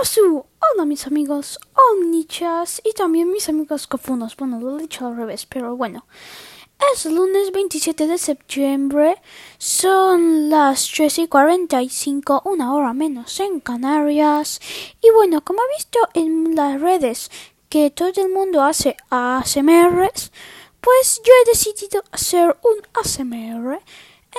[0.00, 4.36] Hola mis amigos omnichas y también mis amigos cofunos.
[4.36, 6.06] Bueno, lo he dicho al revés, pero bueno.
[6.92, 9.20] Es lunes 27 de septiembre,
[9.58, 14.60] son las 3 y 45, una hora menos en Canarias.
[15.02, 17.28] Y bueno, como he visto en las redes
[17.68, 20.30] que todo el mundo hace ASMRs,
[20.80, 23.80] pues yo he decidido hacer un ASMR.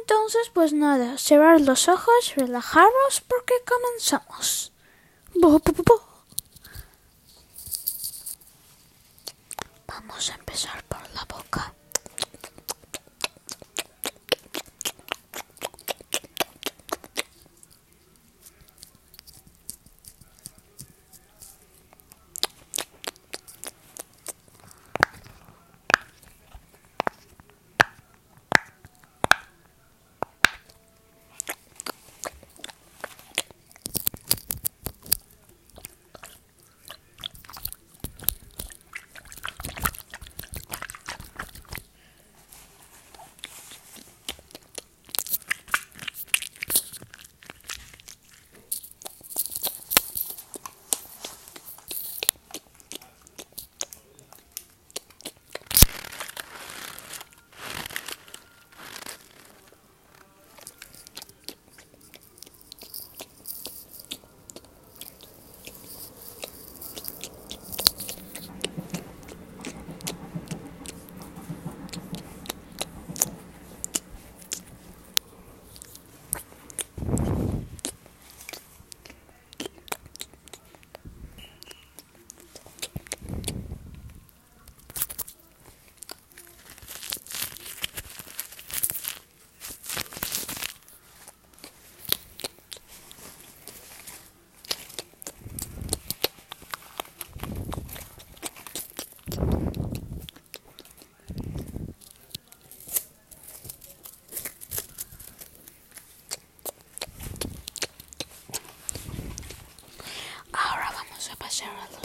[0.00, 4.71] Entonces, pues nada, cerrar los ojos, relajarnos porque comenzamos.
[9.86, 11.74] Vamos a empezar por la boca.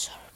[0.00, 0.29] sorry.